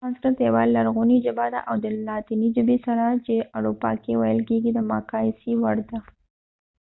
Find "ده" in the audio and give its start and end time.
1.53-1.59, 5.89-5.97